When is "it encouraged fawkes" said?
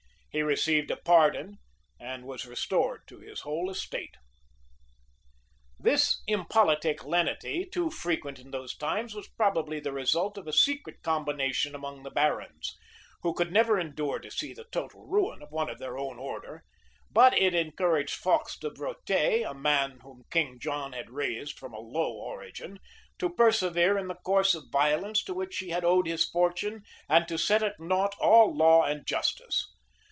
17.37-18.57